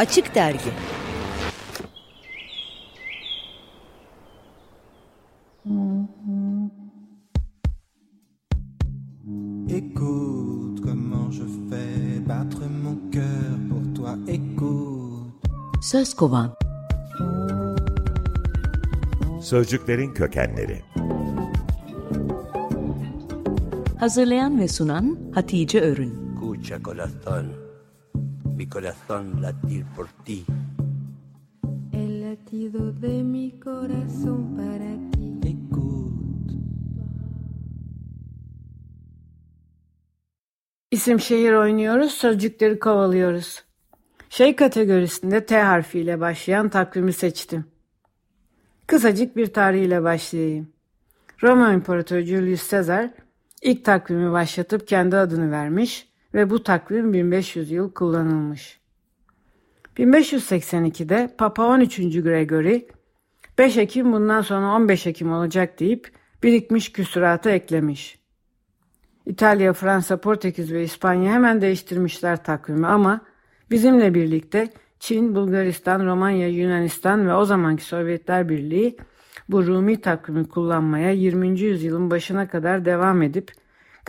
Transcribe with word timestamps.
Açık 0.00 0.34
Dergi. 0.34 0.70
Écoute 9.68 10.80
comment 10.82 11.30
je 11.30 11.42
fais 11.42 12.28
battre 12.28 12.60
mon 12.82 13.10
cœur 13.10 13.58
pour 13.68 13.94
toi. 13.94 14.16
Écoute. 14.28 15.46
Söz 15.82 16.14
kovan 16.14 16.54
Sözcüklerin 19.42 20.14
kökenleri. 20.14 20.82
Hazırlayan 23.98 24.60
ve 24.60 24.68
sunan 24.68 25.18
Hatice 25.34 25.80
Örün. 25.80 26.30
Escucha 26.60 26.82
corazón 26.82 27.69
mi 28.60 28.68
corazón 28.68 29.40
latir 29.40 29.86
por 29.96 30.08
ti. 30.24 30.44
El 31.92 32.20
latido 32.20 32.92
de 32.92 33.22
mi 33.22 33.58
corazón 33.58 34.54
para 34.54 34.92
ti. 35.12 35.48
Écoute. 35.48 36.54
İsim 40.90 41.20
şehir 41.20 41.52
oynuyoruz, 41.52 42.12
sözcükleri 42.12 42.78
kovalıyoruz. 42.78 43.64
Şey 44.30 44.56
kategorisinde 44.56 45.46
T 45.46 45.60
harfiyle 45.60 46.20
başlayan 46.20 46.68
takvimi 46.68 47.12
seçtim. 47.12 47.64
Kısacık 48.86 49.36
bir 49.36 49.46
tarihiyle 49.46 50.02
başlayayım. 50.02 50.72
Roma 51.42 51.72
İmparatoru 51.72 52.20
Julius 52.20 52.70
Caesar 52.70 53.10
ilk 53.62 53.84
takvimi 53.84 54.32
başlatıp 54.32 54.88
kendi 54.88 55.16
adını 55.16 55.50
vermiş 55.50 56.09
ve 56.34 56.50
bu 56.50 56.62
takvim 56.62 57.12
1500 57.12 57.70
yıl 57.70 57.92
kullanılmış. 57.92 58.80
1582'de 59.96 61.34
Papa 61.38 61.66
13. 61.66 61.96
Gregory 61.96 62.80
5 63.58 63.76
Ekim 63.76 64.12
bundan 64.12 64.42
sonra 64.42 64.66
15 64.66 65.06
Ekim 65.06 65.32
olacak 65.32 65.80
deyip 65.80 66.12
birikmiş 66.42 66.92
küsuratı 66.92 67.50
eklemiş. 67.50 68.20
İtalya, 69.26 69.72
Fransa, 69.72 70.16
Portekiz 70.16 70.72
ve 70.72 70.82
İspanya 70.82 71.32
hemen 71.32 71.60
değiştirmişler 71.60 72.44
takvimi 72.44 72.86
ama 72.86 73.20
bizimle 73.70 74.14
birlikte 74.14 74.68
Çin, 75.00 75.34
Bulgaristan, 75.34 76.06
Romanya, 76.06 76.48
Yunanistan 76.48 77.28
ve 77.28 77.34
o 77.34 77.44
zamanki 77.44 77.84
Sovyetler 77.84 78.48
Birliği 78.48 78.96
bu 79.48 79.66
Rumi 79.66 80.00
takvimi 80.00 80.48
kullanmaya 80.48 81.12
20. 81.12 81.60
yüzyılın 81.60 82.10
başına 82.10 82.48
kadar 82.48 82.84
devam 82.84 83.22
edip 83.22 83.52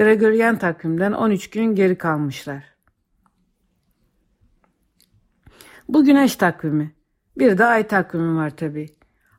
Gregorian 0.00 0.58
takvimden 0.58 1.12
13 1.12 1.50
gün 1.50 1.74
geri 1.74 1.98
kalmışlar. 1.98 2.64
Bu 5.88 6.04
güneş 6.04 6.36
takvimi. 6.36 6.94
Bir 7.38 7.58
de 7.58 7.64
ay 7.64 7.86
takvimi 7.86 8.36
var 8.36 8.56
tabi. 8.56 8.86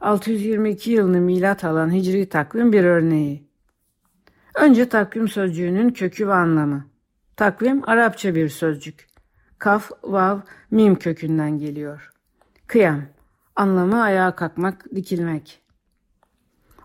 622 0.01 0.91
yılını 0.91 1.21
milat 1.21 1.63
alan 1.63 1.93
hicri 1.93 2.29
takvim 2.29 2.73
bir 2.73 2.83
örneği. 2.83 3.49
Önce 4.55 4.89
takvim 4.89 5.27
sözcüğünün 5.27 5.89
kökü 5.89 6.27
ve 6.27 6.33
anlamı. 6.33 6.85
Takvim 7.35 7.89
Arapça 7.89 8.35
bir 8.35 8.49
sözcük. 8.49 9.07
Kaf, 9.59 9.91
vav, 10.03 10.39
mim 10.71 10.95
kökünden 10.95 11.57
geliyor. 11.57 12.11
Kıyam, 12.67 13.01
anlamı 13.55 14.01
ayağa 14.01 14.35
kalkmak, 14.35 14.85
dikilmek. 14.95 15.61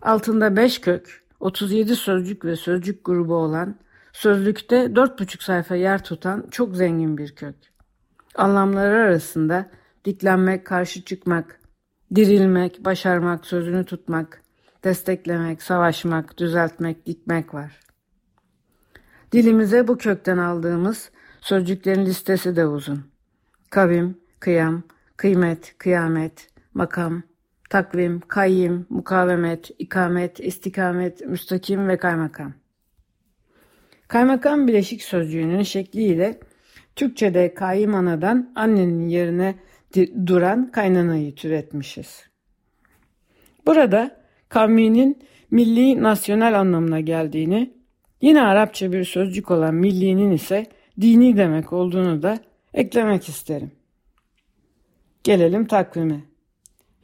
Altında 0.02 0.56
beş 0.56 0.80
kök, 0.80 1.25
37 1.40 1.96
sözcük 1.96 2.44
ve 2.44 2.56
sözcük 2.56 3.04
grubu 3.04 3.34
olan, 3.34 3.76
sözlükte 4.12 4.76
4,5 4.76 5.44
sayfa 5.44 5.76
yer 5.76 6.04
tutan 6.04 6.46
çok 6.50 6.76
zengin 6.76 7.18
bir 7.18 7.34
kök. 7.34 7.54
Anlamları 8.34 8.96
arasında 8.96 9.70
diklenmek, 10.04 10.66
karşı 10.66 11.04
çıkmak, 11.04 11.60
dirilmek, 12.14 12.84
başarmak, 12.84 13.46
sözünü 13.46 13.84
tutmak, 13.84 14.42
desteklemek, 14.84 15.62
savaşmak, 15.62 16.38
düzeltmek, 16.38 17.06
dikmek 17.06 17.54
var. 17.54 17.80
Dilimize 19.32 19.88
bu 19.88 19.98
kökten 19.98 20.38
aldığımız 20.38 21.10
sözcüklerin 21.40 22.06
listesi 22.06 22.56
de 22.56 22.66
uzun. 22.66 23.04
Kavim, 23.70 24.18
kıyam, 24.40 24.82
kıymet, 25.16 25.74
kıyamet, 25.78 26.48
makam, 26.74 27.22
takvim, 27.70 28.20
kayyim, 28.20 28.86
mukavemet, 28.90 29.70
ikamet, 29.78 30.40
istikamet, 30.40 31.20
müstakim 31.26 31.88
ve 31.88 31.96
kaymakam. 31.96 32.54
Kaymakam 34.08 34.68
bileşik 34.68 35.02
sözcüğünün 35.02 35.62
şekliyle 35.62 36.40
Türkçe'de 36.96 37.54
kayyım 37.54 37.94
anadan 37.94 38.52
annenin 38.54 39.08
yerine 39.08 39.54
duran 40.26 40.70
kaynanayı 40.70 41.34
türetmişiz. 41.34 42.24
Burada 43.66 44.20
kavminin 44.48 45.22
milli 45.50 46.02
nasyonel 46.02 46.60
anlamına 46.60 47.00
geldiğini, 47.00 47.74
yine 48.20 48.42
Arapça 48.42 48.92
bir 48.92 49.04
sözcük 49.04 49.50
olan 49.50 49.74
millinin 49.74 50.30
ise 50.30 50.66
dini 51.00 51.36
demek 51.36 51.72
olduğunu 51.72 52.22
da 52.22 52.38
eklemek 52.74 53.28
isterim. 53.28 53.70
Gelelim 55.24 55.66
takvime. 55.66 56.20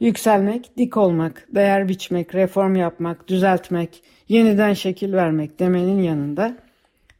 Yükselmek, 0.03 0.77
dik 0.77 0.97
olmak, 0.97 1.47
değer 1.55 1.89
biçmek, 1.89 2.35
reform 2.35 2.75
yapmak, 2.75 3.27
düzeltmek, 3.27 4.03
yeniden 4.27 4.73
şekil 4.73 5.13
vermek 5.13 5.59
demenin 5.59 6.01
yanında 6.01 6.57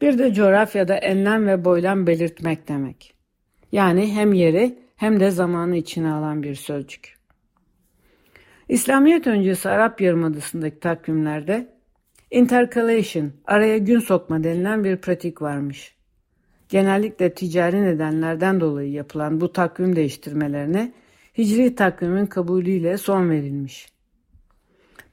bir 0.01 0.17
de 0.17 0.33
coğrafyada 0.33 0.95
enlem 0.95 1.47
ve 1.47 1.65
boylam 1.65 2.07
belirtmek 2.07 2.67
demek. 2.67 3.13
Yani 3.71 4.13
hem 4.13 4.33
yeri 4.33 4.77
hem 4.95 5.19
de 5.19 5.31
zamanı 5.31 5.75
içine 5.75 6.11
alan 6.11 6.43
bir 6.43 6.55
sözcük. 6.55 7.17
İslamiyet 8.69 9.27
öncesi 9.27 9.69
Arap 9.69 10.01
Yarımadası'ndaki 10.01 10.79
takvimlerde 10.79 11.67
intercalation, 12.31 13.31
araya 13.45 13.77
gün 13.77 13.99
sokma 13.99 14.43
denilen 14.43 14.83
bir 14.83 14.97
pratik 14.97 15.41
varmış. 15.41 15.95
Genellikle 16.69 17.33
ticari 17.33 17.83
nedenlerden 17.83 18.61
dolayı 18.61 18.91
yapılan 18.91 19.41
bu 19.41 19.53
takvim 19.53 19.95
değiştirmelerine 19.95 20.93
Hicri 21.37 21.75
takvimin 21.75 22.25
kabulüyle 22.25 22.97
son 22.97 23.29
verilmiş. 23.29 23.87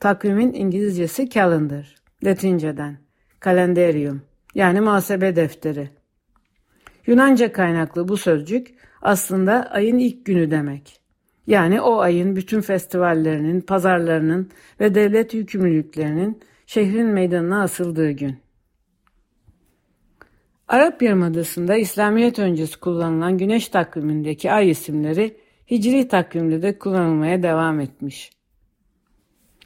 Takvimin 0.01 0.53
İngilizcesi 0.53 1.31
calendar, 1.31 1.95
Latinceden, 2.25 2.99
kalendarium 3.41 4.23
yani 4.55 4.81
muhasebe 4.81 5.37
defteri. 5.37 5.91
Yunanca 7.07 7.53
kaynaklı 7.53 8.09
bu 8.09 8.17
sözcük 8.17 8.75
aslında 9.03 9.71
ayın 9.71 9.99
ilk 9.99 10.25
günü 10.25 10.51
demek. 10.51 11.01
Yani 11.47 11.81
o 11.81 11.99
ayın 11.99 12.37
bütün 12.37 12.61
festivallerinin, 12.61 13.61
pazarlarının 13.61 14.51
ve 14.81 14.95
devlet 14.95 15.35
yükümlülüklerinin 15.35 16.41
şehrin 16.67 17.07
meydanına 17.07 17.63
asıldığı 17.63 18.11
gün. 18.11 18.37
Arap 20.69 21.03
Yarımadası'nda 21.03 21.77
İslamiyet 21.77 22.39
öncesi 22.39 22.81
kullanılan 22.81 23.39
güneş 23.39 23.69
takvimindeki 23.69 24.53
ay 24.53 24.71
isimleri 24.71 25.37
Hicri 25.71 26.09
takvimde 26.09 26.63
de 26.63 26.79
kullanılmaya 26.79 27.43
devam 27.43 27.81
etmiş. 27.81 28.31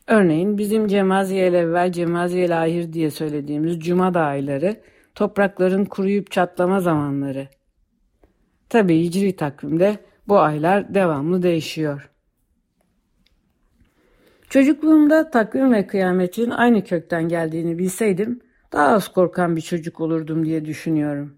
Örneğin 0.07 0.59
bizim 0.59 0.89
Cemaziyel 0.89 1.55
evvel 1.55 1.93
Cemaziyel 1.93 2.63
ahir 2.63 2.93
diye 2.93 3.11
söylediğimiz 3.11 3.81
cuma 3.81 4.07
ayları 4.07 4.77
toprakların 5.15 5.85
kuruyup 5.85 6.31
çatlama 6.31 6.81
zamanları. 6.81 7.49
Tabi 8.69 9.01
hicri 9.01 9.37
takvimde 9.37 9.99
bu 10.29 10.39
aylar 10.39 10.95
devamlı 10.95 11.43
değişiyor. 11.43 12.11
Çocukluğumda 14.51 15.31
takvim 15.31 15.73
ve 15.73 15.87
kıyametin 15.87 16.51
aynı 16.51 16.85
kökten 16.85 17.29
geldiğini 17.29 17.79
bilseydim 17.79 18.41
daha 18.73 18.89
az 18.89 19.09
korkan 19.09 19.57
bir 19.57 19.61
çocuk 19.61 20.01
olurdum 20.01 20.47
diye 20.47 20.65
düşünüyorum. 20.65 21.37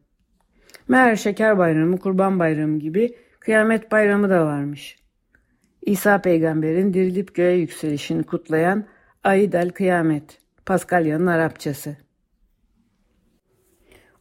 Meğer 0.89 1.17
şeker 1.17 1.59
bayramı, 1.59 1.99
kurban 1.99 2.39
bayramı 2.39 2.79
gibi 2.79 3.15
Kıyamet 3.47 3.93
bayramı 3.93 4.31
da 4.31 4.47
varmış. 4.47 4.97
İsa 5.83 6.23
peygamberin 6.23 6.95
dirilip 6.95 7.35
göğe 7.35 7.57
yükselişini 7.57 8.23
kutlayan 8.23 8.85
Aid 9.25 9.53
el 9.53 9.71
Kıyamet, 9.71 10.39
Paskalya'nın 10.67 11.27
Arapçası. 11.27 11.97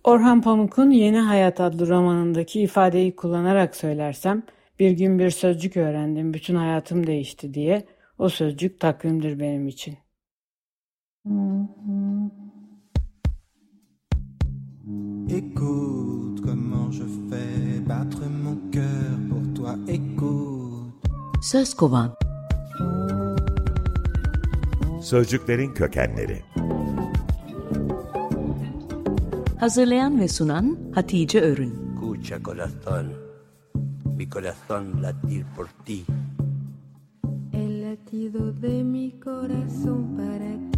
Orhan 0.04 0.42
Pamuk'un 0.42 0.89
Yeni 0.89 1.19
Hayat 1.19 1.60
adlı 1.60 1.88
romanındaki 1.88 2.62
ifadeyi 2.62 3.16
kullanarak 3.16 3.75
söylersem, 3.75 4.44
bir 4.80 4.92
gün 4.92 5.19
bir 5.19 5.30
sözcük 5.30 5.78
öğrendim, 5.78 6.33
bütün 6.33 6.56
hayatım 6.56 7.07
değişti 7.07 7.54
diye, 7.54 7.86
o 8.18 8.30
sözcük 8.30 8.80
takvimdir 8.80 9.39
benim 9.39 9.68
için. 9.68 9.98
Écoute 15.30 16.42
comment 16.44 16.92
je 16.92 17.04
fais 17.04 17.25
Söz 21.56 21.74
kovan. 21.74 22.16
Sözcüklerin 25.02 25.74
kökenleri. 25.74 26.42
Hazırlayan 29.60 30.19
ve 30.19 30.28
sunan 30.28 30.78
Hatice 30.96 31.42
Örün. 31.42 31.74
Escucha 31.94 32.44
corazón, 32.44 33.06
mi 34.18 34.30
corazón 34.30 35.02
latir 35.02 35.46
por 35.56 35.68
ti. 35.86 36.06
El 37.54 37.81
latido 37.81 38.62
de 38.62 38.84
mi 38.84 39.12
corazón 39.19 40.18
para 40.18 40.75